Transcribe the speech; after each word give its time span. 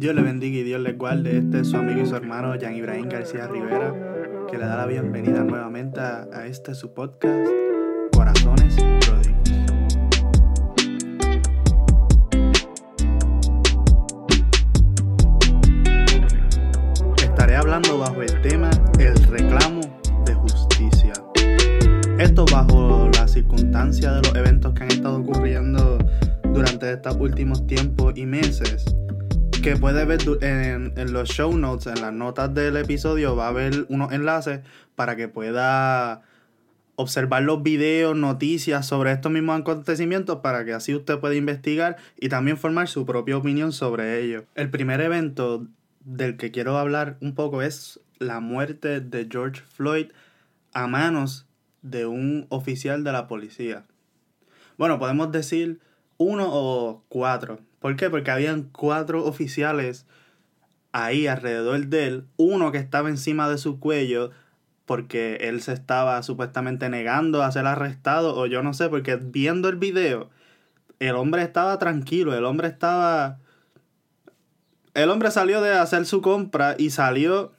Dios 0.00 0.14
le 0.14 0.22
bendiga 0.22 0.56
y 0.56 0.62
Dios 0.62 0.80
le 0.80 0.94
guarde. 0.94 1.36
Este 1.36 1.60
es 1.60 1.68
su 1.68 1.76
amigo 1.76 2.00
y 2.00 2.06
su 2.06 2.16
hermano 2.16 2.54
Jan 2.58 2.74
Ibrahim 2.74 3.10
García 3.10 3.46
Rivera, 3.46 3.94
que 4.50 4.56
le 4.56 4.64
da 4.64 4.78
la 4.78 4.86
bienvenida 4.86 5.44
nuevamente 5.44 6.00
a, 6.00 6.46
este 6.46 6.74
su 6.74 6.94
podcast, 6.94 7.46
Corazones 8.10 8.76
Pródigos. 8.76 9.36
Estaré 17.22 17.56
hablando 17.56 17.98
bajo 17.98 18.22
el 18.22 18.40
tema 18.40 18.70
El 18.98 19.22
reclamo 19.24 19.82
de 20.24 20.32
justicia. 20.32 21.12
Esto 22.18 22.46
bajo 22.50 23.10
la 23.12 23.28
circunstancia 23.28 24.12
de 24.12 24.22
los 24.22 24.34
eventos 24.34 24.72
que 24.72 24.82
han 24.82 24.92
estado 24.92 25.18
ocurriendo 25.18 25.98
durante 26.54 26.90
estos 26.90 27.16
últimos 27.16 27.66
tiempos 27.66 28.14
y 28.16 28.24
meses 28.24 28.86
que 29.62 29.76
puede 29.76 30.04
ver 30.06 30.20
en, 30.40 31.12
los 31.12 31.28
show 31.28 31.56
notes, 31.56 31.86
en 31.86 32.00
las 32.00 32.12
notas 32.12 32.54
del 32.54 32.76
episodio, 32.76 33.36
va 33.36 33.46
a 33.46 33.48
haber 33.48 33.84
unos 33.88 34.12
enlaces 34.12 34.60
para 34.94 35.16
que 35.16 35.28
pueda 35.28 36.22
observar 36.96 37.42
los 37.42 37.62
videos, 37.62 38.16
noticias 38.16 38.86
sobre 38.86 39.12
estos 39.12 39.30
mismos 39.30 39.60
acontecimientos 39.60 40.38
para 40.38 40.64
que 40.64 40.72
así 40.72 40.94
usted 40.94 41.18
pueda 41.18 41.34
investigar 41.34 41.96
y 42.18 42.28
también 42.28 42.56
formar 42.56 42.88
su 42.88 43.04
propia 43.04 43.36
opinión 43.36 43.72
sobre 43.72 44.22
ellos. 44.22 44.44
El 44.54 44.70
primer 44.70 45.00
evento 45.00 45.66
del 46.04 46.36
que 46.36 46.50
quiero 46.50 46.78
hablar 46.78 47.18
un 47.20 47.34
poco 47.34 47.60
es 47.60 48.00
la 48.18 48.40
muerte 48.40 49.00
de 49.00 49.28
George 49.30 49.62
Floyd 49.74 50.06
a 50.72 50.86
manos 50.86 51.46
de 51.82 52.06
un 52.06 52.46
oficial 52.48 53.04
de 53.04 53.12
la 53.12 53.28
policía. 53.28 53.84
Bueno, 54.78 54.98
podemos 54.98 55.32
decir 55.32 55.80
uno 56.20 56.50
o 56.52 57.02
cuatro, 57.08 57.60
¿Por 57.78 57.96
qué? 57.96 58.10
Porque 58.10 58.30
habían 58.30 58.64
cuatro 58.64 59.24
oficiales 59.24 60.06
ahí 60.92 61.26
alrededor 61.26 61.86
de 61.86 62.06
él, 62.06 62.26
uno 62.36 62.72
que 62.72 62.78
estaba 62.78 63.08
encima 63.08 63.48
de 63.48 63.56
su 63.56 63.80
cuello 63.80 64.30
porque 64.84 65.36
él 65.42 65.62
se 65.62 65.72
estaba 65.72 66.22
supuestamente 66.22 66.90
negando 66.90 67.42
a 67.42 67.50
ser 67.52 67.66
arrestado 67.66 68.36
o 68.36 68.44
yo 68.44 68.62
no 68.62 68.74
sé, 68.74 68.90
porque 68.90 69.16
viendo 69.16 69.70
el 69.70 69.76
video, 69.76 70.28
el 70.98 71.14
hombre 71.14 71.42
estaba 71.42 71.78
tranquilo, 71.78 72.36
el 72.36 72.44
hombre 72.44 72.68
estaba... 72.68 73.38
El 74.92 75.08
hombre 75.08 75.30
salió 75.30 75.62
de 75.62 75.72
hacer 75.72 76.04
su 76.04 76.20
compra 76.20 76.74
y 76.76 76.90
salió 76.90 77.52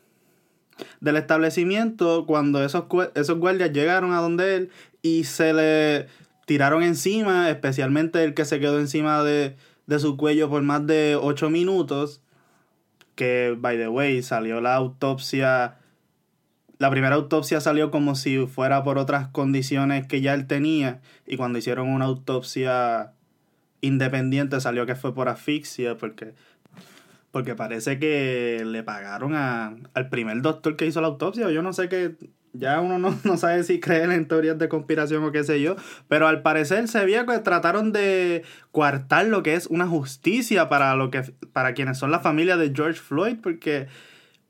del 1.00 1.16
establecimiento 1.16 2.25
cuando 2.28 2.64
esos, 2.64 2.84
esos 3.16 3.40
guardias 3.40 3.72
llegaron 3.72 4.14
a 4.14 4.20
donde 4.20 4.56
él 4.56 4.70
y 5.02 5.23
se 5.23 5.53
le 5.53 6.08
tiraron 6.45 6.84
encima, 6.84 7.50
especialmente 7.50 8.23
el 8.23 8.34
que 8.34 8.45
se 8.45 8.59
quedó 8.59 8.80
encima 8.80 9.23
de, 9.23 9.56
de 9.88 10.00
su 10.00 10.17
cuello 10.17 10.50
por 10.50 10.61
más 10.61 10.86
de 10.86 11.17
8 11.20 11.50
minutos. 11.50 12.22
Que, 13.16 13.56
by 13.58 13.78
the 13.78 13.88
way, 13.88 14.22
salió 14.22 14.62
la 14.62 14.75
autopsia. 14.75 15.78
La 16.78 16.89
primera 16.89 17.16
autopsia 17.16 17.62
salió 17.62 17.92
como 17.92 18.16
si 18.16 18.47
fuera 18.47 18.84
por 18.84 18.97
otras 18.97 19.28
condiciones 19.28 20.08
que 20.08 20.22
ya 20.22 20.34
él 20.34 20.47
tenía. 20.47 21.02
Y 21.28 21.38
cuando 21.38 21.59
hicieron 21.59 21.89
una 21.89 22.06
autopsia 22.06 23.14
independiente 23.81 24.59
salió 24.62 24.86
que 24.86 24.95
fue 24.95 25.14
por 25.14 25.30
asfixia. 25.30 25.97
Porque, 25.97 26.34
porque 27.31 27.53
parece 27.56 28.00
que 28.00 28.64
le 28.66 28.81
pagaron 28.81 29.36
a, 29.36 29.75
al 29.94 30.09
primer 30.09 30.42
doctor 30.42 30.75
que 30.75 30.88
hizo 30.88 31.02
la 31.02 31.08
autopsia. 31.08 31.52
Yo 31.52 31.62
no 31.62 31.73
sé 31.73 31.89
qué 31.89 32.16
ya 32.53 32.80
uno 32.81 32.99
no, 33.23 33.38
sabe 33.38 33.63
si 33.63 33.80
creen 33.80 34.11
en 34.11 34.27
teorías 34.27 34.57
de 34.57 34.69
conspiración 34.69 35.23
o 35.23 35.31
qué 35.31 35.44
sé 35.44 35.61
yo, 35.61 35.75
pero 36.07 36.27
al 36.27 36.41
parecer 36.41 36.88
se 36.88 37.03
veía 37.05 37.25
que 37.25 37.39
trataron 37.39 37.91
de 37.91 38.44
coartar 38.71 39.25
lo 39.25 39.44
que 39.44 39.55
es 39.55 39.67
una 39.67 39.88
justicia 39.88 40.69
para, 40.69 40.95
lo 40.95 41.11
que, 41.11 41.22
para 41.53 41.73
quienes 41.73 41.97
son 41.97 42.11
la 42.11 42.19
familia 42.19 42.57
de 42.57 42.72
George 42.75 42.99
Floyd, 42.99 43.38
porque 43.41 43.88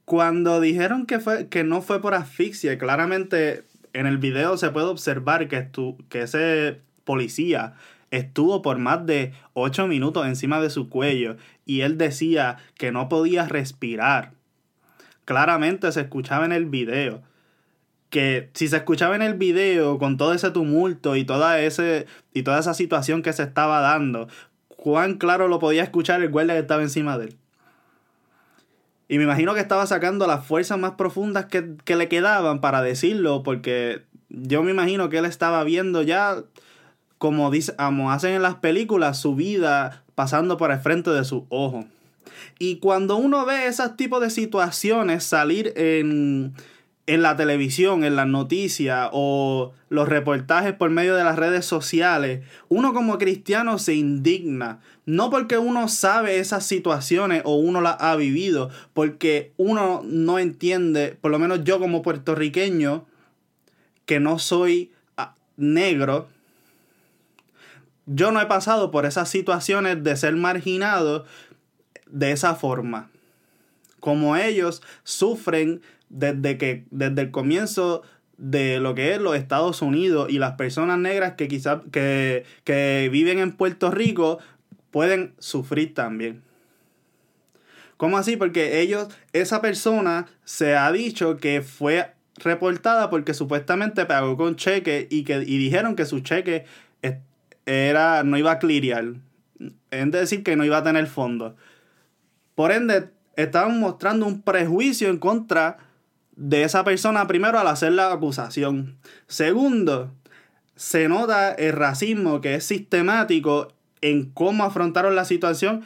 cuando 0.06 0.60
dijeron 0.60 1.06
que, 1.06 1.20
fue, 1.20 1.48
que 1.48 1.64
no 1.64 1.82
fue 1.82 2.02
por 2.02 2.14
asfixia, 2.14 2.78
claramente 2.78 3.64
en 3.94 4.08
el 4.08 4.18
video 4.18 4.58
se 4.58 4.70
puede 4.70 4.88
observar 4.88 5.48
que, 5.48 5.70
que 6.10 6.22
ese 6.22 6.82
policía 7.04 7.74
estuvo 8.10 8.62
por 8.62 8.78
más 8.78 9.06
de 9.06 9.34
8 9.54 9.88
minutos 9.88 10.26
encima 10.26 10.62
de 10.62 10.70
su 10.70 10.90
cuello 10.90 11.38
y 11.66 11.82
él 11.82 11.98
decía 11.98 12.58
que 12.78 12.92
no 12.92 13.10
podía 13.10 13.48
respirar. 13.48 14.34
Claramente 15.26 15.92
se 15.92 16.02
escuchaba 16.02 16.46
en 16.46 16.52
el 16.52 16.66
video 16.66 17.22
que 18.12 18.52
si 18.54 18.68
se 18.68 18.76
escuchaba 18.76 19.16
en 19.16 19.24
el 19.24 19.34
video 19.36 19.98
con 19.98 20.18
todo 20.18 20.34
ese 20.34 20.52
tumulto 20.52 21.16
y 21.16 21.24
toda, 21.24 21.60
ese, 21.62 22.06
y 22.34 22.44
toda 22.44 22.60
esa 22.60 22.76
situación 22.76 23.24
que 23.24 23.34
se 23.34 23.42
estaba 23.42 23.80
dando, 23.80 24.28
cuán 24.68 25.16
claro 25.18 25.48
lo 25.48 25.60
podía 25.60 25.82
escuchar 25.82 26.22
el 26.22 26.30
guardia 26.30 26.54
que 26.56 26.60
estaba 26.60 26.84
encima 26.84 27.18
de 27.18 27.28
él. 27.28 27.38
Y 29.08 29.18
me 29.18 29.24
imagino 29.24 29.54
que 29.54 29.62
estaba 29.62 29.88
sacando 29.88 30.28
las 30.28 30.46
fuerzas 30.46 30.78
más 30.78 30.92
profundas 30.92 31.46
que, 31.46 31.76
que 31.84 31.96
le 31.96 32.10
quedaban 32.10 32.62
para 32.62 32.82
decirlo, 32.82 33.44
porque 33.44 34.04
yo 34.30 34.62
me 34.62 34.72
imagino 34.72 35.10
que 35.10 35.18
él 35.18 35.26
estaba 35.26 35.64
viendo 35.64 36.02
ya, 36.02 36.44
como, 37.18 37.50
dice, 37.50 37.74
como 37.78 38.12
hacen 38.12 38.34
en 38.34 38.42
las 38.42 38.56
películas, 38.56 39.20
su 39.20 39.36
vida 39.36 40.04
pasando 40.16 40.58
por 40.58 40.72
el 40.72 40.80
frente 40.80 41.12
de 41.12 41.24
sus 41.24 41.44
ojos. 41.50 41.86
Y 42.60 42.78
cuando 42.78 43.16
uno 43.16 43.46
ve 43.46 43.68
esos 43.68 43.96
tipos 43.96 44.22
de 44.22 44.30
situaciones 44.30 45.24
salir 45.24 45.74
en, 45.76 46.54
en 47.08 47.22
la 47.22 47.36
televisión, 47.36 48.04
en 48.04 48.16
las 48.16 48.28
noticias 48.28 49.10
o 49.12 49.74
los 49.90 50.08
reportajes 50.08 50.74
por 50.74 50.90
medio 50.92 51.16
de 51.16 51.24
las 51.24 51.36
redes 51.36 51.66
sociales, 51.66 52.46
uno 52.70 52.94
como 52.94 53.18
cristiano 53.18 53.80
se 53.80 53.96
indigna. 53.96 54.80
No 55.06 55.30
porque 55.30 55.58
uno 55.58 55.88
sabe 55.88 56.40
esas 56.40 56.66
situaciones 56.66 57.42
o 57.44 57.56
uno 57.56 57.82
las 57.82 57.98
ha 58.00 58.16
vivido, 58.16 58.70
porque 58.94 59.52
uno 59.58 60.02
no 60.06 60.40
entiende, 60.40 61.18
por 61.20 61.32
lo 61.32 61.40
menos 61.40 61.64
yo 61.64 61.80
como 61.80 62.02
puertorriqueño, 62.02 63.06
que 64.06 64.20
no 64.20 64.40
soy 64.40 64.92
ah, 65.18 65.36
negro, 65.58 66.28
yo 68.06 68.32
no 68.32 68.42
he 68.42 68.46
pasado 68.46 68.92
por 68.92 69.06
esas 69.06 69.30
situaciones 69.30 70.04
de 70.04 70.16
ser 70.16 70.36
marginado 70.36 71.26
de 72.08 72.32
esa 72.32 72.56
forma. 72.56 73.10
Como 74.00 74.36
ellos 74.36 74.82
sufren 75.04 75.82
desde 76.12 76.58
que 76.58 76.86
desde 76.92 77.22
el 77.22 77.32
comienzo 77.32 78.04
de 78.38 78.80
lo 78.80 78.96
que 78.96 79.14
es 79.14 79.22
los 79.22 79.36
Estados 79.36 79.82
Unidos 79.82 80.30
y 80.30 80.40
las 80.40 80.54
personas 80.54 80.98
negras 80.98 81.34
que 81.34 81.48
quizás 81.48 81.82
que, 81.92 82.44
que 82.64 83.10
viven 83.12 83.40
en 83.40 83.52
Puerto 83.52 83.92
Rico 83.92 84.40
pueden 84.90 85.34
sufrir 85.40 85.94
también. 85.94 86.42
¿Cómo 87.98 88.18
así? 88.18 88.36
Porque 88.36 88.82
ellos, 88.82 89.10
esa 89.32 89.62
persona 89.62 90.28
se 90.44 90.76
ha 90.76 90.92
dicho 90.92 91.38
que 91.38 91.62
fue 91.62 92.12
reportada 92.38 93.10
porque 93.12 93.36
supuestamente 93.36 94.06
pagó 94.06 94.38
con 94.38 94.56
cheque 94.56 95.08
y 95.12 95.24
que 95.24 95.44
y 95.46 95.58
dijeron 95.58 95.96
que 95.96 96.06
su 96.06 96.22
cheque 96.22 96.66
era 97.66 98.24
no 98.24 98.38
iba 98.38 98.52
a 98.52 98.60
clirear. 98.60 99.14
Es 99.92 100.12
decir, 100.12 100.44
que 100.44 100.56
no 100.56 100.66
iba 100.66 100.78
a 100.78 100.84
tener 100.84 101.06
fondos. 101.08 101.54
Por 102.56 102.72
ende, 102.72 103.10
estaban 103.36 103.80
mostrando 103.80 104.26
un 104.26 104.42
prejuicio 104.42 105.10
en 105.10 105.18
contra 105.18 105.78
de 106.42 106.64
esa 106.64 106.84
persona 106.84 107.28
primero 107.28 107.60
al 107.60 107.68
hacer 107.68 107.94
la 107.94 108.12
acusación. 108.12 108.98
Segundo, 109.28 110.12
se 110.76 111.08
nota 111.08 111.52
el 111.52 111.74
racismo 111.74 112.42
que 112.42 112.56
es 112.56 112.66
sistemático 112.66 113.68
en 114.02 114.32
cómo 114.32 114.64
afrontaron 114.64 115.16
la 115.16 115.24
situación 115.24 115.86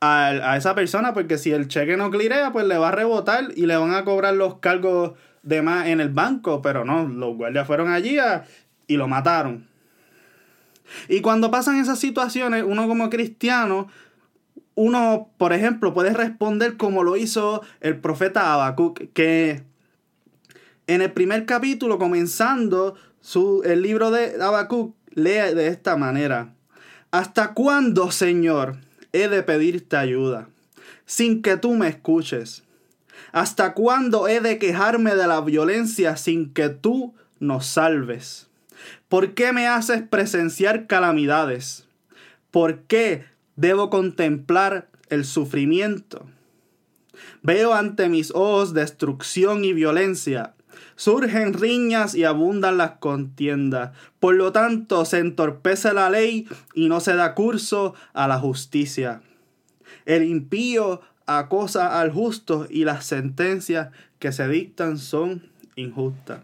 a, 0.00 0.56
esa 0.56 0.76
persona, 0.76 1.12
porque 1.14 1.36
si 1.36 1.50
el 1.50 1.66
cheque 1.66 1.96
no 1.96 2.12
clirea, 2.12 2.52
pues 2.52 2.64
le 2.66 2.78
va 2.78 2.90
a 2.90 2.92
rebotar 2.92 3.48
y 3.56 3.66
le 3.66 3.76
van 3.76 3.92
a 3.92 4.04
cobrar 4.04 4.34
los 4.34 4.60
cargos 4.60 5.18
de 5.42 5.62
más 5.62 5.88
en 5.88 6.00
el 6.00 6.10
banco, 6.10 6.62
pero 6.62 6.84
no, 6.84 7.08
los 7.08 7.36
guardias 7.36 7.66
fueron 7.66 7.90
allí 7.90 8.18
y 8.86 8.96
lo 8.96 9.08
mataron. 9.08 9.66
Y 11.08 11.22
cuando 11.22 11.50
pasan 11.50 11.76
esas 11.76 11.98
situaciones, 11.98 12.62
uno 12.64 12.86
como 12.86 13.10
cristiano, 13.10 13.88
uno, 14.76 15.28
por 15.38 15.52
ejemplo, 15.52 15.92
puede 15.92 16.12
responder 16.12 16.76
como 16.76 17.02
lo 17.02 17.16
hizo 17.16 17.62
el 17.80 17.98
profeta 17.98 18.54
Habacuc, 18.54 19.12
que 19.12 19.66
en 20.88 21.02
el 21.02 21.12
primer 21.12 21.44
capítulo, 21.44 21.98
comenzando 21.98 22.96
su, 23.20 23.62
el 23.64 23.82
libro 23.82 24.10
de 24.10 24.42
Habacuc, 24.42 24.96
lee 25.10 25.54
de 25.54 25.68
esta 25.68 25.96
manera. 25.96 26.54
¿Hasta 27.10 27.52
cuándo, 27.52 28.10
Señor, 28.10 28.78
he 29.12 29.28
de 29.28 29.42
pedirte 29.42 29.96
ayuda 29.96 30.48
sin 31.04 31.42
que 31.42 31.58
tú 31.58 31.74
me 31.74 31.88
escuches? 31.88 32.64
¿Hasta 33.32 33.74
cuándo 33.74 34.28
he 34.28 34.40
de 34.40 34.58
quejarme 34.58 35.14
de 35.14 35.26
la 35.26 35.42
violencia 35.42 36.16
sin 36.16 36.54
que 36.54 36.70
tú 36.70 37.14
nos 37.38 37.66
salves? 37.66 38.48
¿Por 39.08 39.34
qué 39.34 39.52
me 39.52 39.66
haces 39.66 40.02
presenciar 40.02 40.86
calamidades? 40.86 41.86
¿Por 42.50 42.80
qué 42.84 43.26
debo 43.56 43.90
contemplar 43.90 44.88
el 45.10 45.26
sufrimiento? 45.26 46.26
Veo 47.42 47.74
ante 47.74 48.08
mis 48.08 48.30
ojos 48.30 48.72
destrucción 48.72 49.64
y 49.64 49.74
violencia 49.74 50.54
surgen 50.98 51.54
riñas 51.54 52.16
y 52.16 52.24
abundan 52.24 52.76
las 52.76 52.98
contiendas. 52.98 53.92
Por 54.18 54.34
lo 54.34 54.50
tanto, 54.50 55.04
se 55.04 55.20
entorpece 55.20 55.94
la 55.94 56.10
ley 56.10 56.48
y 56.74 56.88
no 56.88 56.98
se 56.98 57.14
da 57.14 57.34
curso 57.34 57.94
a 58.12 58.26
la 58.26 58.40
justicia. 58.40 59.22
El 60.06 60.24
impío 60.24 61.00
acosa 61.24 62.00
al 62.00 62.10
justo 62.10 62.66
y 62.68 62.84
las 62.84 63.06
sentencias 63.06 63.90
que 64.18 64.32
se 64.32 64.48
dictan 64.48 64.98
son 64.98 65.48
injustas. 65.76 66.40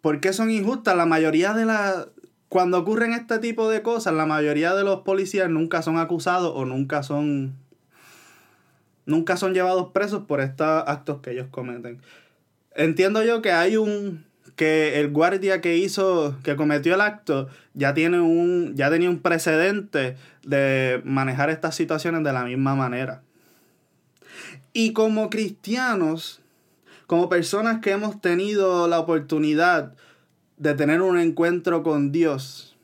¿Por 0.00 0.20
qué 0.20 0.32
son 0.32 0.50
injustas? 0.50 0.96
La 0.96 1.06
mayoría 1.06 1.52
de 1.52 1.66
las... 1.66 2.08
Cuando 2.48 2.78
ocurren 2.78 3.12
este 3.12 3.40
tipo 3.40 3.68
de 3.68 3.82
cosas, 3.82 4.14
la 4.14 4.24
mayoría 4.24 4.74
de 4.74 4.84
los 4.84 5.00
policías 5.00 5.50
nunca 5.50 5.82
son 5.82 5.98
acusados 5.98 6.52
o 6.54 6.64
nunca 6.64 7.02
son... 7.02 7.56
Nunca 9.04 9.36
son 9.36 9.52
llevados 9.52 9.92
presos 9.92 10.24
por 10.24 10.40
estos 10.40 10.84
actos 10.86 11.20
que 11.20 11.32
ellos 11.32 11.48
cometen. 11.50 12.00
Entiendo 12.78 13.24
yo 13.24 13.42
que 13.42 13.50
hay 13.50 13.76
un 13.76 14.24
que 14.54 15.00
el 15.00 15.10
guardia 15.10 15.60
que 15.60 15.76
hizo, 15.76 16.36
que 16.44 16.54
cometió 16.54 16.94
el 16.94 17.00
acto, 17.00 17.48
ya 17.74 17.92
tiene 17.92 18.20
un, 18.20 18.74
ya 18.76 18.88
tenía 18.88 19.10
un 19.10 19.18
precedente 19.18 20.16
de 20.44 21.00
manejar 21.04 21.50
estas 21.50 21.74
situaciones 21.74 22.22
de 22.22 22.32
la 22.32 22.44
misma 22.44 22.76
manera. 22.76 23.22
Y 24.72 24.92
como 24.92 25.28
cristianos, 25.28 26.40
como 27.08 27.28
personas 27.28 27.80
que 27.80 27.90
hemos 27.90 28.20
tenido 28.20 28.86
la 28.86 29.00
oportunidad 29.00 29.94
de 30.56 30.74
tener 30.74 31.02
un 31.02 31.18
encuentro 31.18 31.82
con 31.82 32.12
Dios, 32.12 32.76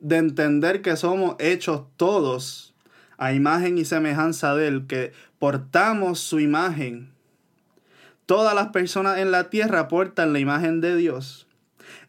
de 0.00 0.16
entender 0.16 0.80
que 0.80 0.96
somos 0.96 1.36
hechos 1.38 1.82
todos 1.98 2.74
a 3.18 3.34
imagen 3.34 3.76
y 3.76 3.84
semejanza 3.84 4.54
de 4.54 4.68
Él, 4.68 4.86
que 4.86 5.12
portamos 5.38 6.20
su 6.20 6.40
imagen, 6.40 7.13
todas 8.26 8.54
las 8.54 8.68
personas 8.68 9.18
en 9.18 9.30
la 9.30 9.50
tierra 9.50 9.88
portan 9.88 10.32
la 10.32 10.38
imagen 10.38 10.80
de 10.80 10.96
Dios. 10.96 11.46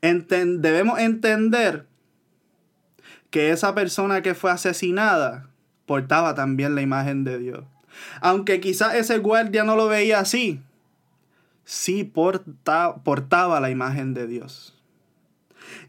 debemos 0.01 0.99
entender 0.99 1.85
que 3.29 3.51
esa 3.51 3.75
persona 3.75 4.21
que 4.21 4.33
fue 4.33 4.51
asesinada 4.51 5.49
portaba 5.85 6.35
también 6.35 6.75
la 6.75 6.81
imagen 6.81 7.23
de 7.23 7.37
Dios. 7.37 7.65
Aunque 8.21 8.59
quizás 8.59 8.95
ese 8.95 9.17
guardia 9.19 9.63
no 9.63 9.75
lo 9.75 9.87
veía 9.87 10.19
así, 10.19 10.61
sí 11.63 12.03
portaba 12.03 13.59
la 13.59 13.69
imagen 13.69 14.13
de 14.13 14.27
Dios. 14.27 14.73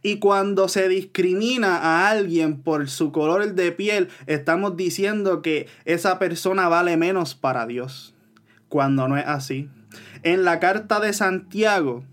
Y 0.02 0.19
cuando 0.19 0.69
se 0.69 0.88
discrimina 0.88 1.76
a 1.76 2.08
alguien 2.08 2.62
por 2.62 2.88
su 2.88 3.12
color 3.12 3.55
de 3.55 3.73
piel, 3.73 4.08
estamos 4.26 4.76
diciendo 4.76 5.43
que 5.43 5.69
esa 5.84 6.19
persona 6.19 6.69
vale 6.69 6.96
menos 6.96 7.34
para 7.34 7.67
Dios, 7.67 8.14
cuando 8.69 9.06
no 9.08 9.17
es 9.17 9.26
así 9.26 9.69
en 10.22 10.44
la 10.44 10.60
carta 10.60 11.00
de 11.00 11.12
Santiago, 11.12 12.04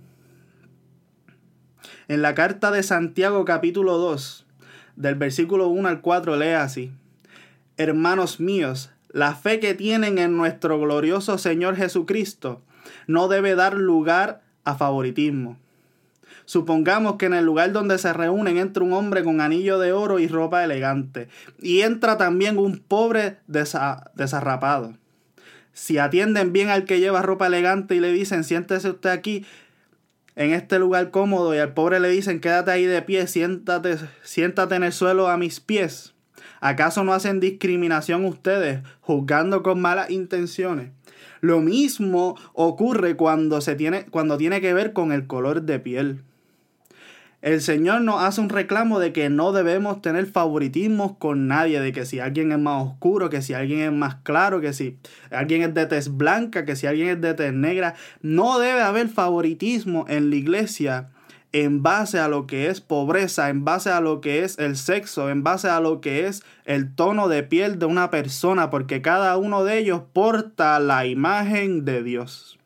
en 2.07 2.21
la 2.21 2.35
carta 2.35 2.71
de 2.71 2.83
Santiago 2.83 3.45
capítulo 3.45 3.97
2, 3.97 4.45
del 4.95 5.15
versículo 5.15 5.67
1 5.69 5.87
al 5.87 6.01
4, 6.01 6.35
lee 6.35 6.49
así. 6.49 6.91
Hermanos 7.77 8.39
míos, 8.39 8.91
la 9.09 9.35
fe 9.35 9.59
que 9.59 9.73
tienen 9.73 10.17
en 10.17 10.37
nuestro 10.37 10.79
glorioso 10.79 11.37
Señor 11.37 11.75
Jesucristo 11.75 12.61
no 13.07 13.27
debe 13.27 13.55
dar 13.55 13.75
lugar 13.75 14.41
a 14.63 14.75
favoritismo. 14.75 15.57
Supongamos 16.45 17.15
que 17.15 17.27
en 17.27 17.33
el 17.33 17.45
lugar 17.45 17.71
donde 17.71 17.97
se 17.97 18.11
reúnen 18.11 18.57
entra 18.57 18.83
un 18.83 18.93
hombre 18.93 19.23
con 19.23 19.39
anillo 19.39 19.79
de 19.79 19.93
oro 19.93 20.19
y 20.19 20.27
ropa 20.27 20.63
elegante, 20.63 21.29
y 21.61 21.81
entra 21.81 22.17
también 22.17 22.57
un 22.57 22.79
pobre 22.79 23.37
desarrapado 23.47 24.93
si 25.73 25.97
atienden 25.97 26.53
bien 26.53 26.69
al 26.69 26.85
que 26.85 26.99
lleva 26.99 27.21
ropa 27.21 27.47
elegante 27.47 27.95
y 27.95 27.99
le 27.99 28.11
dicen, 28.11 28.43
siéntese 28.43 28.89
usted 28.89 29.09
aquí 29.09 29.45
en 30.35 30.51
este 30.51 30.79
lugar 30.79 31.11
cómodo 31.11 31.53
y 31.53 31.59
al 31.59 31.73
pobre 31.73 31.99
le 31.99 32.09
dicen, 32.09 32.39
quédate 32.39 32.71
ahí 32.71 32.85
de 32.85 33.01
pie, 33.01 33.27
siéntate, 33.27 33.97
siéntate 34.23 34.75
en 34.75 34.83
el 34.83 34.93
suelo 34.93 35.27
a 35.27 35.37
mis 35.37 35.59
pies. 35.59 36.13
¿Acaso 36.59 37.03
no 37.03 37.13
hacen 37.13 37.39
discriminación 37.39 38.23
ustedes, 38.25 38.81
juzgando 39.01 39.63
con 39.63 39.81
malas 39.81 40.09
intenciones? 40.09 40.91
Lo 41.41 41.59
mismo 41.59 42.37
ocurre 42.53 43.17
cuando, 43.17 43.59
se 43.59 43.75
tiene, 43.75 44.05
cuando 44.05 44.37
tiene 44.37 44.61
que 44.61 44.73
ver 44.73 44.93
con 44.93 45.11
el 45.11 45.27
color 45.27 45.63
de 45.63 45.79
piel. 45.79 46.23
El 47.43 47.59
Señor 47.59 47.99
nos 47.99 48.23
hace 48.23 48.39
un 48.39 48.47
reclamo 48.47 48.99
de 48.99 49.11
que 49.11 49.29
no 49.29 49.51
debemos 49.51 50.01
tener 50.01 50.27
favoritismos 50.27 51.17
con 51.17 51.49
nadie, 51.49 51.81
de 51.81 51.91
que 51.91 52.05
si 52.05 52.21
alguien 52.21 52.53
es 52.53 52.57
más 52.57 52.87
oscuro, 52.87 53.29
que 53.29 53.41
si 53.41 53.53
alguien 53.53 53.79
es 53.81 53.91
más 53.91 54.15
claro, 54.23 54.61
que 54.61 54.71
si 54.71 54.97
alguien 55.29 55.61
es 55.61 55.73
de 55.73 55.85
tez 55.85 56.15
blanca, 56.15 56.63
que 56.63 56.77
si 56.77 56.87
alguien 56.87 57.09
es 57.09 57.19
de 57.19 57.33
tez 57.33 57.51
negra. 57.51 57.95
No 58.21 58.59
debe 58.59 58.81
haber 58.81 59.09
favoritismo 59.09 60.05
en 60.07 60.29
la 60.29 60.37
iglesia 60.37 61.09
en 61.51 61.83
base 61.83 62.17
a 62.17 62.29
lo 62.29 62.47
que 62.47 62.69
es 62.69 62.79
pobreza, 62.79 63.49
en 63.49 63.65
base 63.65 63.89
a 63.89 63.99
lo 63.99 64.21
que 64.21 64.45
es 64.45 64.57
el 64.57 64.77
sexo, 64.77 65.29
en 65.29 65.43
base 65.43 65.67
a 65.67 65.81
lo 65.81 65.99
que 65.99 66.27
es 66.27 66.43
el 66.63 66.95
tono 66.95 67.27
de 67.27 67.43
piel 67.43 67.77
de 67.77 67.87
una 67.87 68.09
persona, 68.09 68.69
porque 68.69 69.01
cada 69.01 69.35
uno 69.35 69.65
de 69.65 69.79
ellos 69.79 70.01
porta 70.13 70.79
la 70.79 71.05
imagen 71.07 71.83
de 71.83 72.03
Dios. 72.03 72.57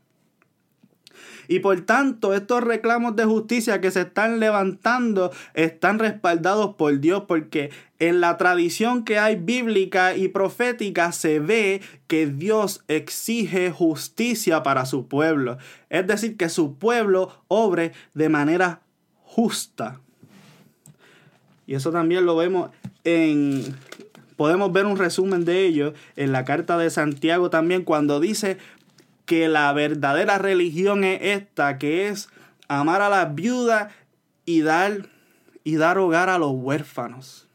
Y 1.47 1.59
por 1.59 1.79
tanto, 1.81 2.33
estos 2.33 2.63
reclamos 2.63 3.15
de 3.15 3.25
justicia 3.25 3.81
que 3.81 3.91
se 3.91 4.01
están 4.01 4.39
levantando 4.39 5.31
están 5.53 5.99
respaldados 5.99 6.75
por 6.75 6.99
Dios 6.99 7.23
porque 7.27 7.71
en 7.99 8.21
la 8.21 8.37
tradición 8.37 9.03
que 9.03 9.17
hay 9.17 9.35
bíblica 9.35 10.15
y 10.15 10.27
profética 10.27 11.11
se 11.11 11.39
ve 11.39 11.81
que 12.07 12.27
Dios 12.27 12.83
exige 12.87 13.71
justicia 13.71 14.63
para 14.63 14.85
su 14.85 15.07
pueblo. 15.07 15.57
Es 15.89 16.05
decir, 16.05 16.37
que 16.37 16.49
su 16.49 16.75
pueblo 16.75 17.43
obre 17.47 17.93
de 18.13 18.29
manera 18.29 18.81
justa. 19.23 19.99
Y 21.65 21.75
eso 21.75 21.91
también 21.91 22.25
lo 22.25 22.35
vemos 22.35 22.71
en... 23.03 23.75
Podemos 24.37 24.71
ver 24.71 24.85
un 24.85 24.97
resumen 24.97 25.45
de 25.45 25.65
ello 25.65 25.95
en 26.15 26.31
la 26.31 26.45
carta 26.45 26.77
de 26.77 26.91
Santiago 26.91 27.49
también 27.49 27.83
cuando 27.83 28.19
dice, 28.19 28.59
que 29.27 29.49
la 29.49 29.71
verdadera 29.73 30.37
religión 30.37 31.03
es 31.03 31.19
esta, 31.21 31.77
que 31.77 32.07
es 32.07 32.29
amar 32.69 33.01
a 33.01 33.09
las 33.09 33.35
viudas 33.35 33.93
y 34.45 34.61
dar, 34.61 35.09
y 35.65 35.75
dar 35.75 35.99
hogar 35.99 36.29
a 36.29 36.39
los 36.39 36.53
huérfanos. 36.53 37.49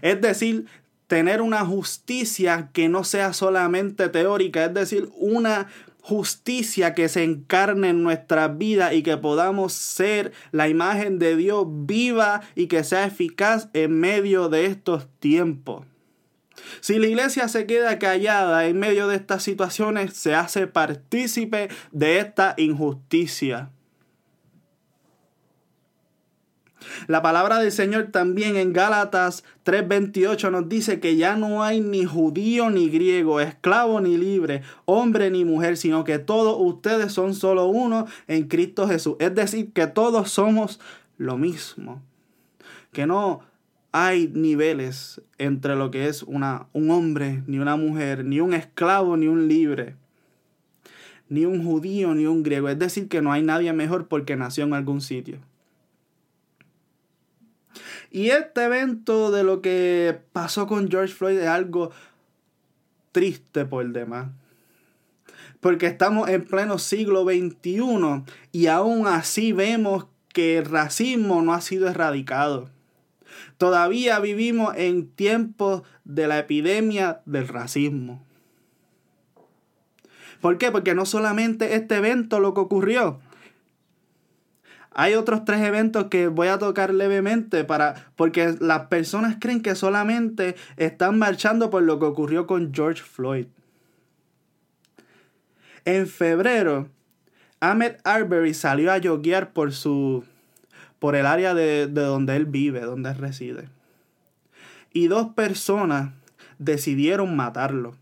Es 0.00 0.20
decir, 0.22 0.64
tener 1.06 1.42
una 1.42 1.66
justicia 1.66 2.70
que 2.72 2.88
no 2.88 3.04
sea 3.04 3.34
solamente 3.34 4.08
teórica, 4.08 4.64
es 4.64 4.72
decir, 4.72 5.10
una 5.14 5.68
justicia 6.00 6.94
que 6.94 7.10
se 7.10 7.24
encarne 7.24 7.90
en 7.90 8.02
nuestra 8.02 8.48
vida 8.48 8.94
y 8.94 9.02
que 9.02 9.18
podamos 9.18 9.74
ser 9.74 10.32
la 10.50 10.70
imagen 10.70 11.18
de 11.18 11.36
Dios 11.36 11.66
viva 11.68 12.40
y 12.54 12.68
que 12.68 12.84
sea 12.84 13.04
eficaz 13.04 13.68
en 13.74 14.00
medio 14.00 14.48
de 14.48 14.64
estos 14.64 15.06
tiempos. 15.20 15.84
Si 16.80 16.98
la 16.98 17.06
iglesia 17.06 17.48
se 17.48 17.66
queda 17.66 17.98
callada 17.98 18.66
en 18.66 18.78
medio 18.78 19.08
de 19.08 19.16
estas 19.16 19.42
situaciones, 19.42 20.14
se 20.14 20.34
hace 20.34 20.66
partícipe 20.66 21.68
de 21.92 22.18
esta 22.18 22.54
injusticia. 22.56 23.70
La 27.06 27.22
palabra 27.22 27.58
del 27.58 27.72
Señor 27.72 28.08
también 28.10 28.56
en 28.56 28.72
Gálatas 28.72 29.44
3:28 29.64 30.50
nos 30.50 30.68
dice 30.68 31.00
que 31.00 31.16
ya 31.16 31.36
no 31.36 31.62
hay 31.62 31.80
ni 31.80 32.04
judío 32.04 32.70
ni 32.70 32.88
griego, 32.88 33.40
esclavo 33.40 34.00
ni 34.00 34.16
libre, 34.16 34.62
hombre 34.84 35.30
ni 35.30 35.44
mujer, 35.44 35.76
sino 35.76 36.04
que 36.04 36.18
todos 36.18 36.56
ustedes 36.58 37.12
son 37.12 37.34
solo 37.34 37.66
uno 37.66 38.06
en 38.26 38.48
Cristo 38.48 38.88
Jesús. 38.88 39.16
Es 39.18 39.34
decir, 39.34 39.72
que 39.72 39.86
todos 39.86 40.30
somos 40.30 40.80
lo 41.18 41.36
mismo. 41.38 42.02
Que 42.92 43.06
no 43.06 43.40
hay 43.92 44.28
niveles 44.28 45.20
entre 45.36 45.76
lo 45.76 45.90
que 45.90 46.08
es 46.08 46.22
una, 46.22 46.66
un 46.72 46.90
hombre, 46.90 47.42
ni 47.46 47.58
una 47.58 47.76
mujer, 47.76 48.24
ni 48.24 48.40
un 48.40 48.54
esclavo, 48.54 49.18
ni 49.18 49.28
un 49.28 49.48
libre, 49.48 49.96
ni 51.28 51.44
un 51.44 51.62
judío, 51.62 52.14
ni 52.14 52.26
un 52.26 52.42
griego. 52.42 52.70
Es 52.70 52.78
decir, 52.78 53.08
que 53.08 53.20
no 53.20 53.32
hay 53.32 53.42
nadie 53.42 53.72
mejor 53.74 54.08
porque 54.08 54.34
nació 54.34 54.64
en 54.64 54.72
algún 54.72 55.02
sitio. 55.02 55.38
Y 58.10 58.28
este 58.30 58.64
evento 58.64 59.30
de 59.30 59.44
lo 59.44 59.60
que 59.60 60.18
pasó 60.32 60.66
con 60.66 60.90
George 60.90 61.14
Floyd 61.14 61.38
es 61.38 61.48
algo 61.48 61.90
triste 63.12 63.66
por 63.66 63.84
el 63.84 63.92
demás. 63.92 64.28
Porque 65.60 65.86
estamos 65.86 66.28
en 66.28 66.44
pleno 66.44 66.78
siglo 66.78 67.24
XXI 67.24 68.24
y 68.52 68.66
aún 68.66 69.06
así 69.06 69.52
vemos 69.52 70.06
que 70.32 70.58
el 70.58 70.64
racismo 70.64 71.42
no 71.42 71.52
ha 71.52 71.60
sido 71.60 71.88
erradicado. 71.88 72.68
Todavía 73.58 74.18
vivimos 74.20 74.74
en 74.76 75.08
tiempos 75.08 75.82
de 76.04 76.26
la 76.26 76.38
epidemia 76.38 77.20
del 77.26 77.48
racismo. 77.48 78.22
¿Por 80.40 80.58
qué? 80.58 80.72
Porque 80.72 80.94
no 80.94 81.06
solamente 81.06 81.76
este 81.76 81.96
evento 81.96 82.40
lo 82.40 82.52
que 82.52 82.60
ocurrió. 82.60 83.20
Hay 84.94 85.14
otros 85.14 85.44
tres 85.44 85.60
eventos 85.62 86.06
que 86.06 86.28
voy 86.28 86.48
a 86.48 86.58
tocar 86.58 86.92
levemente 86.92 87.64
para 87.64 88.12
porque 88.16 88.54
las 88.60 88.88
personas 88.88 89.36
creen 89.40 89.62
que 89.62 89.74
solamente 89.74 90.54
están 90.76 91.18
marchando 91.18 91.70
por 91.70 91.82
lo 91.82 91.98
que 91.98 92.06
ocurrió 92.06 92.46
con 92.46 92.74
George 92.74 93.02
Floyd. 93.02 93.46
En 95.84 96.06
febrero, 96.06 96.88
Ahmed 97.60 97.96
Arbery 98.04 98.54
salió 98.54 98.92
a 98.92 98.98
yoguear 98.98 99.52
por 99.52 99.72
su 99.72 100.24
por 101.02 101.16
el 101.16 101.26
área 101.26 101.52
de, 101.52 101.88
donde 101.88 102.36
él 102.36 102.46
vive, 102.46 102.78
donde 102.82 103.10
él 103.10 103.18
reside. 103.18 103.68
Y 104.92 105.08
dos 105.08 105.30
personas 105.34 106.12
decidieron 106.60 107.34
matarlo. 107.34 107.96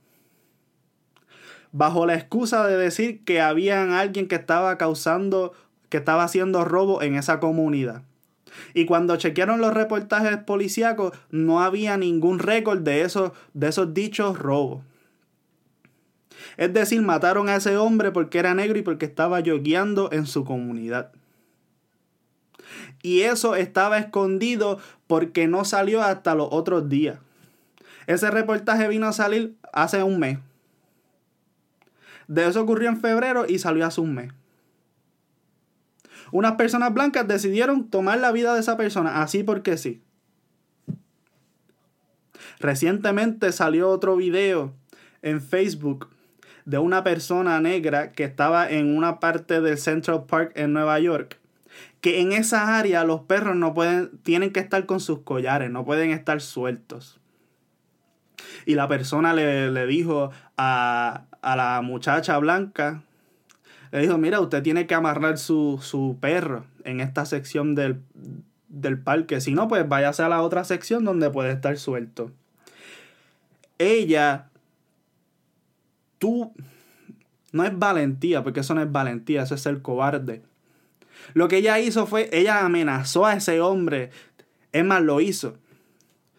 bajo 1.72 2.04
la 2.04 2.14
excusa 2.14 2.66
de 2.66 2.76
decir 2.76 3.24
que 3.24 3.40
había 3.40 3.98
alguien 3.98 4.28
que 4.28 4.34
estaba 4.34 4.76
causando, 4.76 5.54
que 5.88 5.96
estaba 5.96 6.24
haciendo 6.24 6.62
robo 6.66 7.00
en 7.00 7.14
esa 7.14 7.40
comunidad. 7.40 8.02
Y 8.74 8.84
cuando 8.84 9.16
chequearon 9.16 9.62
los 9.62 9.72
reportajes 9.72 10.36
policíacos, 10.36 11.16
no 11.30 11.62
había 11.62 11.96
ningún 11.96 12.38
récord 12.38 12.80
de 12.80 13.00
esos, 13.00 13.32
de 13.54 13.68
esos 13.68 13.94
dichos 13.94 14.38
robos. 14.38 14.84
Es 16.58 16.74
decir, 16.74 17.00
mataron 17.00 17.48
a 17.48 17.56
ese 17.56 17.78
hombre 17.78 18.10
porque 18.10 18.40
era 18.40 18.52
negro 18.52 18.78
y 18.78 18.82
porque 18.82 19.06
estaba 19.06 19.40
yogueando 19.40 20.12
en 20.12 20.26
su 20.26 20.44
comunidad. 20.44 21.12
Y 23.02 23.22
eso 23.22 23.56
estaba 23.56 23.98
escondido 23.98 24.78
porque 25.06 25.48
no 25.48 25.64
salió 25.64 26.02
hasta 26.02 26.34
los 26.34 26.48
otros 26.50 26.88
días. 26.88 27.18
Ese 28.06 28.30
reportaje 28.30 28.88
vino 28.88 29.06
a 29.06 29.12
salir 29.12 29.56
hace 29.72 30.02
un 30.02 30.18
mes. 30.18 30.38
De 32.28 32.46
eso 32.46 32.62
ocurrió 32.62 32.88
en 32.88 33.00
febrero 33.00 33.44
y 33.48 33.58
salió 33.58 33.86
hace 33.86 34.00
un 34.00 34.14
mes. 34.14 34.32
Unas 36.32 36.52
personas 36.52 36.94
blancas 36.94 37.26
decidieron 37.26 37.88
tomar 37.88 38.18
la 38.18 38.30
vida 38.30 38.54
de 38.54 38.60
esa 38.60 38.76
persona 38.76 39.22
así 39.22 39.42
porque 39.42 39.76
sí. 39.76 40.00
Recientemente 42.60 43.52
salió 43.52 43.88
otro 43.88 44.16
video 44.16 44.72
en 45.22 45.40
Facebook 45.40 46.08
de 46.66 46.78
una 46.78 47.02
persona 47.02 47.60
negra 47.60 48.12
que 48.12 48.22
estaba 48.22 48.70
en 48.70 48.96
una 48.96 49.18
parte 49.18 49.60
del 49.60 49.78
Central 49.78 50.24
Park 50.26 50.52
en 50.54 50.72
Nueva 50.72 51.00
York. 51.00 51.39
Que 52.00 52.20
en 52.20 52.32
esa 52.32 52.78
área 52.78 53.04
los 53.04 53.22
perros 53.22 53.56
no 53.56 53.74
pueden, 53.74 54.18
tienen 54.22 54.52
que 54.52 54.60
estar 54.60 54.86
con 54.86 55.00
sus 55.00 55.20
collares, 55.20 55.70
no 55.70 55.84
pueden 55.84 56.10
estar 56.10 56.40
sueltos. 56.40 57.20
Y 58.64 58.74
la 58.74 58.88
persona 58.88 59.34
le, 59.34 59.86
dijo 59.86 60.30
a, 60.56 61.24
a 61.42 61.56
la 61.56 61.80
muchacha 61.82 62.38
blanca 62.38 63.02
le 63.92 64.00
dijo, 64.00 64.18
mira, 64.18 64.40
usted 64.40 64.62
tiene 64.62 64.86
que 64.86 64.94
amarrar 64.94 65.38
su, 65.38 66.16
perro 66.20 66.64
en 66.84 67.00
esta 67.00 67.26
sección 67.26 67.74
del, 67.74 68.02
parque. 69.02 69.40
Si 69.40 69.52
no, 69.52 69.66
pues 69.66 69.88
váyase 69.88 70.22
a 70.22 70.28
la 70.28 70.42
otra 70.42 70.64
sección 70.64 71.04
donde 71.04 71.30
puede 71.30 71.50
estar 71.50 71.76
suelto. 71.76 72.30
Ella, 73.78 74.48
tú, 76.18 76.52
no 77.52 77.64
es 77.64 77.76
valentía, 77.76 78.44
porque 78.44 78.60
eso 78.60 78.74
no 78.74 78.82
es 78.82 78.92
valentía, 78.92 79.42
eso 79.42 79.56
es 79.56 79.62
ser 79.62 79.82
cobarde. 79.82 80.42
Lo 81.34 81.48
que 81.48 81.58
ella 81.58 81.78
hizo 81.78 82.06
fue, 82.06 82.28
ella 82.32 82.64
amenazó 82.64 83.26
a 83.26 83.34
ese 83.34 83.60
hombre. 83.60 84.10
Es 84.72 84.84
más, 84.84 85.02
lo 85.02 85.20
hizo. 85.20 85.56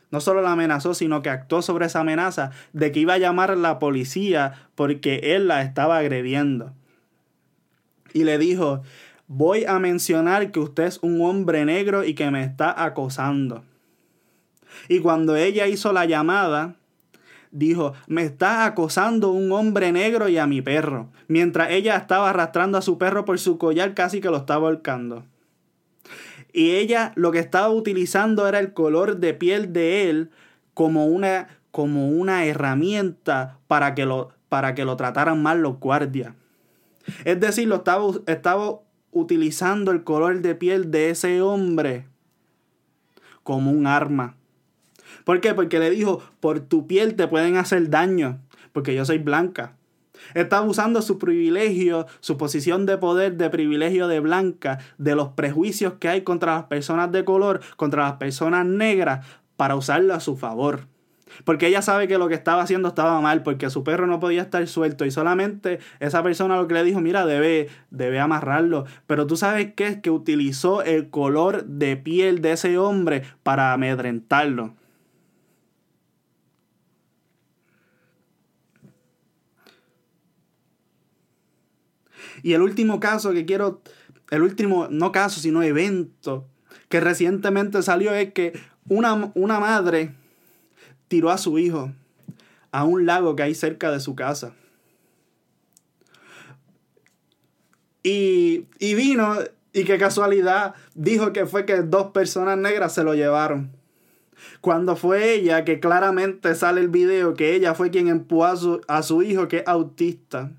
No 0.10 0.20
solo 0.20 0.42
la 0.42 0.52
amenazó, 0.52 0.94
sino 0.94 1.22
que 1.22 1.30
actuó 1.30 1.62
sobre 1.62 1.86
esa 1.86 2.02
amenaza 2.02 2.52
de 2.74 2.92
que 2.92 3.00
iba 3.00 3.14
a 3.14 3.18
llamar 3.18 3.52
a 3.52 3.56
la 3.56 3.80
policía 3.80 4.70
porque 4.76 5.36
él 5.36 5.48
la 5.48 5.62
estaba 5.62 5.98
agrediendo 5.98 6.74
y 8.14 8.24
le 8.24 8.38
dijo, 8.38 8.82
voy 9.28 9.66
a 9.66 9.80
mencionar 9.80 10.52
que 10.52 10.60
usted 10.60 10.84
es 10.84 11.00
un 11.02 11.22
hombre 11.22 11.66
negro 11.66 12.04
y 12.04 12.14
que 12.14 12.32
me 12.32 12.44
está 12.44 12.84
acosando. 12.84 13.64
Y 14.88 15.00
cuando 15.00 15.36
ella 15.36 15.68
hizo 15.68 15.94
la 15.94 16.06
llamada, 16.06 16.76
dijo, 17.52 17.94
me 18.08 18.24
está 18.24 18.66
acosando 18.66 19.32
un 19.32 19.52
hombre 19.52 19.92
negro 19.92 20.30
y 20.30 20.38
a 20.38 20.48
mi 20.48 20.62
perro, 20.62 21.10
mientras 21.28 21.72
ella 21.72 21.98
estaba 21.98 22.30
arrastrando 22.30 22.78
a 22.78 22.82
su 22.82 22.98
perro 22.98 23.26
por 23.26 23.40
su 23.40 23.58
collar 23.58 23.94
casi 23.94 24.22
que 24.22 24.30
lo 24.30 24.38
estaba 24.38 24.68
ahorcando. 24.68 25.26
Y 26.54 26.72
ella 26.72 27.14
lo 27.16 27.32
que 27.32 27.40
estaba 27.40 27.70
utilizando 27.70 28.48
era 28.48 28.60
el 28.60 28.74
color 28.74 29.18
de 29.18 29.34
piel 29.34 29.72
de 29.74 30.10
él 30.10 30.32
como 30.74 31.06
una, 31.06 31.60
como 31.72 32.10
una 32.10 32.46
herramienta 32.46 33.58
para 33.68 33.96
que, 33.96 34.06
lo, 34.06 34.32
para 34.50 34.76
que 34.76 34.86
lo 34.86 34.98
trataran 34.98 35.42
mal 35.42 35.62
los 35.62 35.80
guardias. 35.80 36.34
Es 37.26 37.40
decir, 37.40 37.68
lo 37.68 37.78
estaba, 37.78 38.06
estaba 38.28 38.80
utilizando 39.12 39.92
el 39.92 40.04
color 40.04 40.42
de 40.42 40.56
piel 40.56 40.92
de 40.92 41.10
ese 41.10 41.42
hombre 41.42 42.06
como 43.44 43.72
un 43.72 43.88
arma. 43.88 44.36
¿Por 45.24 45.42
qué? 45.42 45.54
Porque 45.54 45.80
le 45.80 45.90
dijo, 45.90 46.22
por 46.40 46.60
tu 46.60 46.88
piel 46.88 47.16
te 47.16 47.28
pueden 47.28 47.58
hacer 47.58 47.90
daño, 47.90 48.40
porque 48.74 48.96
yo 48.96 49.06
soy 49.06 49.18
blanca. 49.18 49.76
Estaba 50.34 50.66
usando 50.66 51.02
su 51.02 51.18
privilegio, 51.18 52.06
su 52.20 52.38
posición 52.38 52.86
de 52.86 52.98
poder, 52.98 53.38
de 53.38 53.50
privilegio 53.50 54.08
de 54.08 54.20
blanca, 54.20 54.80
de 54.98 55.16
los 55.16 55.30
prejuicios 55.30 55.94
que 55.94 56.10
hay 56.10 56.22
contra 56.22 56.56
las 56.56 56.64
personas 56.66 57.12
de 57.12 57.26
color, 57.26 57.62
contra 57.76 58.04
las 58.04 58.14
personas 58.14 58.66
negras, 58.66 59.26
para 59.58 59.76
usarlo 59.76 60.14
a 60.14 60.20
su 60.20 60.38
favor. 60.38 60.88
Porque 61.44 61.68
ella 61.68 61.82
sabe 61.82 62.08
que 62.08 62.18
lo 62.18 62.28
que 62.28 62.36
estaba 62.36 62.62
haciendo 62.62 62.90
estaba 62.90 63.22
mal, 63.22 63.44
porque 63.44 63.70
su 63.70 63.84
perro 63.84 64.08
no 64.08 64.20
podía 64.20 64.42
estar 64.42 64.66
suelto 64.68 65.06
y 65.06 65.12
solamente 65.12 65.80
esa 66.00 66.24
persona 66.24 66.58
lo 66.58 66.68
que 66.68 66.74
le 66.74 66.84
dijo, 66.84 67.00
mira, 67.00 67.26
debe, 67.26 67.70
debe 67.90 68.20
amarrarlo. 68.20 68.86
Pero 69.08 69.28
tú 69.28 69.38
sabes 69.38 69.74
qué 69.76 69.88
es 69.88 69.98
que 70.02 70.12
utilizó 70.12 70.84
el 70.84 71.10
color 71.10 71.66
de 71.66 71.98
piel 71.98 72.42
de 72.42 72.54
ese 72.54 72.78
hombre 72.78 73.24
para 73.44 73.74
amedrentarlo. 73.74 74.76
Y 82.44 82.54
el 82.54 82.62
último 82.62 83.00
caso 83.00 83.32
que 83.34 83.46
quiero, 83.46 83.82
el 84.30 84.42
último, 84.42 84.88
no 84.90 85.12
caso, 85.12 85.40
sino 85.40 85.64
evento 85.64 86.48
que 86.90 87.00
recientemente 87.00 87.82
salió 87.82 88.14
es 88.14 88.34
que 88.34 88.60
una, 88.88 89.32
una 89.34 89.60
madre 89.60 90.14
tiró 91.08 91.30
a 91.32 91.38
su 91.38 91.58
hijo 91.58 91.92
a 92.72 92.84
un 92.84 93.06
lago 93.06 93.36
que 93.36 93.44
hay 93.44 93.56
cerca 93.56 93.92
de 93.92 94.00
su 94.00 94.16
casa. 94.16 94.54
Y, 98.04 98.66
y 98.80 98.96
vino 98.96 99.36
y 99.74 99.84
qué 99.84 99.98
casualidad 99.98 100.76
dijo 100.96 101.34
que 101.34 101.46
fue 101.46 101.66
que 101.66 101.82
dos 101.82 102.08
personas 102.08 102.58
negras 102.58 102.94
se 102.94 103.04
lo 103.04 103.14
llevaron. 103.14 103.72
Cuando 104.60 104.96
fue 104.96 105.34
ella, 105.34 105.66
que 105.66 105.80
claramente 105.80 106.56
sale 106.56 106.82
el 106.82 106.90
video, 106.90 107.36
que 107.36 107.56
ella 107.56 107.76
fue 107.76 107.92
quien 107.92 108.08
empujó 108.08 108.46
a 108.46 108.56
su, 108.56 108.82
a 108.88 109.04
su 109.04 109.22
hijo 109.22 109.48
que 109.48 109.58
es 109.58 109.68
autista. 109.68 110.52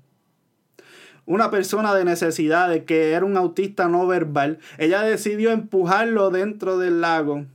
Una 1.25 1.49
persona 1.49 1.93
de 1.95 2.05
necesidades 2.05 2.83
que 2.83 3.11
era 3.11 3.25
un 3.25 3.37
autista 3.37 3.87
no 3.87 4.05
verbal. 4.07 4.59
Ella 4.77 5.01
decidió 5.01 5.51
empujarlo 5.51 6.29
dentro 6.29 6.77
del 6.77 7.01
lago 7.01 7.45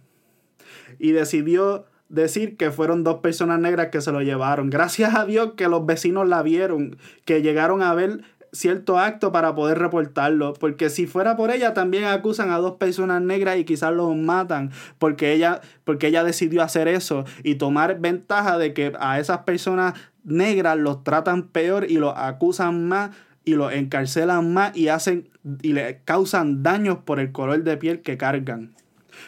y 0.98 1.12
decidió 1.12 1.84
decir 2.08 2.56
que 2.56 2.70
fueron 2.70 3.04
dos 3.04 3.16
personas 3.16 3.60
negras 3.60 3.88
que 3.88 4.00
se 4.00 4.12
lo 4.12 4.22
llevaron. 4.22 4.70
Gracias 4.70 5.14
a 5.14 5.26
Dios 5.26 5.52
que 5.56 5.68
los 5.68 5.84
vecinos 5.84 6.26
la 6.26 6.42
vieron, 6.42 6.96
que 7.25 7.42
llegaron 7.42 7.82
a 7.82 7.94
ver 7.94 8.22
cierto 8.52 8.98
acto 8.98 9.30
para 9.30 9.54
poder 9.54 9.78
reportarlo, 9.78 10.54
porque 10.54 10.88
si 10.88 11.06
fuera 11.06 11.37
por 11.37 11.50
ella 11.50 11.75
también 11.75 12.04
acusan 12.04 12.50
a 12.50 12.56
dos 12.56 12.76
personas 12.76 13.20
negras 13.20 13.58
y 13.58 13.64
quizás 13.64 13.92
los 13.92 14.16
matan, 14.16 14.70
porque 14.98 15.32
ella 15.32 15.60
porque 15.84 16.06
ella 16.08 16.25
decidió 16.25 16.62
hacer 16.62 16.88
eso 16.88 17.25
y 17.42 17.56
tomar 17.56 18.00
ventaja 18.00 18.56
de 18.56 18.72
que 18.72 18.92
a 18.98 19.20
esas 19.20 19.40
personas 19.40 19.94
negras 20.25 20.78
los 20.78 21.04
tratan 21.04 21.48
peor 21.48 21.90
y 21.90 21.98
los 21.98 22.14
acusan 22.16 22.88
más 22.88 23.10
y 23.45 23.54
los 23.54 23.73
encarcelan 23.73 24.52
más 24.52 24.76
y 24.76 24.88
hacen 24.88 25.28
y 25.62 25.73
le 25.73 26.00
causan 26.04 26.62
daños 26.62 26.99
por 26.99 27.21
el 27.21 27.33
color 27.33 27.62
de 27.64 27.76
piel 27.76 28.02
que 28.02 28.16
cargan 28.16 28.75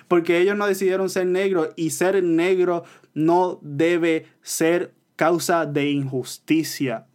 porque 0.09 0.39
ellos 0.39 0.57
no 0.57 0.67
decidieron 0.67 1.11
ser 1.11 1.27
negros 1.27 1.71
y 1.77 1.91
ser 1.91 2.23
negro 2.23 2.85
no 3.15 3.59
debe 3.63 4.27
ser 4.43 4.95
causa 5.17 5.67
de 5.67 5.91
injusticia. 5.91 7.07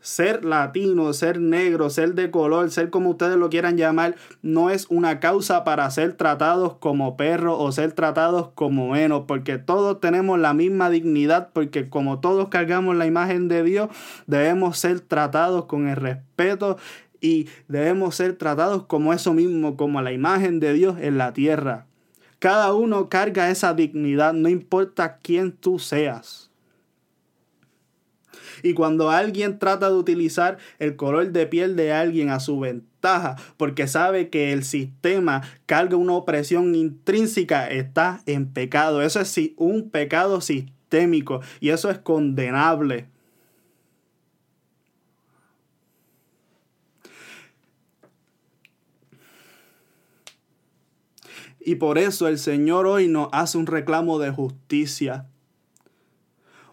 Ser 0.00 0.44
latino, 0.44 1.12
ser 1.12 1.40
negro, 1.40 1.90
ser 1.90 2.14
de 2.14 2.30
color, 2.30 2.70
ser 2.70 2.88
como 2.88 3.10
ustedes 3.10 3.36
lo 3.36 3.50
quieran 3.50 3.76
llamar, 3.76 4.16
no 4.40 4.70
es 4.70 4.86
una 4.88 5.20
causa 5.20 5.62
para 5.62 5.90
ser 5.90 6.14
tratados 6.14 6.74
como 6.74 7.16
perros 7.18 7.56
o 7.58 7.70
ser 7.70 7.92
tratados 7.92 8.48
como 8.54 8.90
menos, 8.92 9.24
porque 9.28 9.58
todos 9.58 10.00
tenemos 10.00 10.38
la 10.38 10.54
misma 10.54 10.88
dignidad, 10.88 11.50
porque 11.52 11.90
como 11.90 12.20
todos 12.20 12.48
cargamos 12.48 12.96
la 12.96 13.06
imagen 13.06 13.48
de 13.48 13.62
Dios, 13.62 13.90
debemos 14.26 14.78
ser 14.78 15.00
tratados 15.00 15.66
con 15.66 15.86
el 15.86 15.96
respeto 15.96 16.78
y 17.20 17.48
debemos 17.68 18.14
ser 18.14 18.36
tratados 18.36 18.84
como 18.84 19.12
eso 19.12 19.34
mismo, 19.34 19.76
como 19.76 20.00
la 20.00 20.12
imagen 20.12 20.60
de 20.60 20.72
Dios 20.72 20.96
en 20.98 21.18
la 21.18 21.32
tierra. 21.32 21.86
Cada 22.38 22.72
uno 22.72 23.10
carga 23.10 23.50
esa 23.50 23.74
dignidad, 23.74 24.32
no 24.32 24.48
importa 24.48 25.18
quién 25.22 25.52
tú 25.52 25.78
seas. 25.78 26.49
Y 28.62 28.74
cuando 28.74 29.10
alguien 29.10 29.58
trata 29.58 29.88
de 29.88 29.96
utilizar 29.96 30.58
el 30.78 30.96
color 30.96 31.30
de 31.32 31.46
piel 31.46 31.76
de 31.76 31.92
alguien 31.92 32.30
a 32.30 32.40
su 32.40 32.58
ventaja, 32.60 33.36
porque 33.56 33.86
sabe 33.86 34.28
que 34.28 34.52
el 34.52 34.64
sistema 34.64 35.42
carga 35.66 35.96
una 35.96 36.14
opresión 36.14 36.74
intrínseca, 36.74 37.68
está 37.68 38.22
en 38.26 38.52
pecado. 38.52 39.02
Eso 39.02 39.20
es 39.20 39.38
un 39.56 39.90
pecado 39.90 40.40
sistémico 40.40 41.40
y 41.60 41.70
eso 41.70 41.90
es 41.90 41.98
condenable. 41.98 43.08
Y 51.60 51.74
por 51.76 51.98
eso 51.98 52.26
el 52.26 52.38
Señor 52.38 52.86
hoy 52.86 53.06
nos 53.06 53.28
hace 53.32 53.58
un 53.58 53.66
reclamo 53.66 54.18
de 54.18 54.30
justicia. 54.30 55.29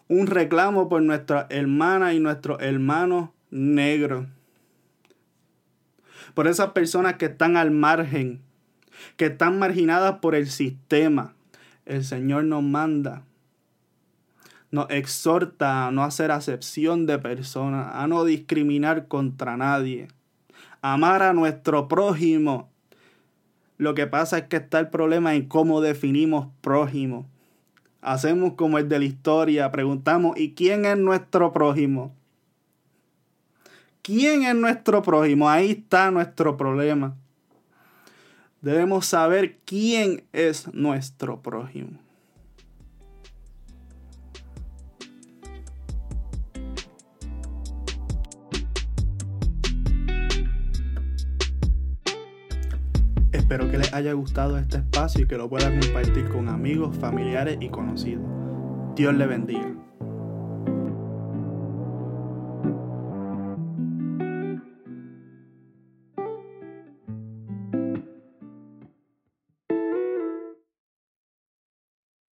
Un 0.08 0.28
reclamo 0.28 0.90
por 0.90 1.02
nuestra 1.02 1.48
hermana 1.50 2.14
y 2.14 2.20
nuestros 2.20 2.62
hermanos 2.62 3.30
negros. 3.50 4.26
Por 6.34 6.48
esas 6.48 6.72
personas 6.72 7.16
que 7.16 7.26
están 7.26 7.58
al 7.58 7.72
margen, 7.72 8.42
que 9.16 9.28
están 9.28 9.60
marginadas 9.60 10.20
por 10.20 10.36
el 10.36 10.48
sistema. 10.48 11.34
El 11.86 12.04
Señor 12.04 12.44
nos 12.44 12.64
manda, 12.64 13.24
nos 14.72 14.90
exhorta 14.90 15.88
a 15.88 15.92
no 15.92 16.04
hacer 16.04 16.32
acepción 16.32 17.06
de 17.06 17.18
personas, 17.18 17.96
a 17.96 18.08
no 18.08 18.26
discriminar 18.26 19.08
contra 19.08 19.56
nadie, 19.56 20.10
amar 20.82 21.24
a 21.24 21.34
nuestro 21.34 21.88
prójimo. 21.88 22.70
Lo 23.78 23.94
que 23.94 24.08
pasa 24.08 24.40
es 24.40 24.44
que 24.46 24.58
está 24.58 24.80
el 24.80 24.90
problema 24.90 25.36
en 25.36 25.48
cómo 25.48 25.82
definimos 25.82 26.48
prójimo. 26.62 27.30
Hacemos 28.08 28.54
como 28.54 28.78
el 28.78 28.88
de 28.88 29.00
la 29.00 29.04
historia, 29.04 29.70
preguntamos, 29.70 30.40
¿y 30.40 30.54
quién 30.54 30.86
es 30.86 30.98
nuestro 30.98 31.52
prójimo? 31.52 32.16
¿Quién 34.02 34.44
es 34.44 34.56
nuestro 34.56 35.02
prójimo? 35.02 35.50
Ahí 35.50 35.72
está 35.72 36.10
nuestro 36.10 36.56
problema. 36.56 37.18
Debemos 38.62 39.08
saber 39.08 39.58
quién 39.66 40.24
es 40.32 40.74
nuestro 40.74 41.42
prójimo. 41.42 42.00
Espero 53.50 53.72
que 53.72 53.78
les 53.78 53.94
haya 53.94 54.12
gustado 54.12 54.58
este 54.58 54.80
espacio 54.80 55.24
y 55.24 55.26
que 55.26 55.38
lo 55.38 55.48
puedan 55.48 55.80
compartir 55.80 56.28
con 56.28 56.50
amigos, 56.50 56.98
familiares 56.98 57.58
y 57.62 57.70
conocidos. 57.70 58.26
Dios 58.94 59.16
le 59.16 59.26
bendiga. 59.26 59.74